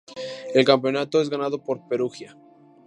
[0.55, 2.35] El campeonato es ganado por Perugia.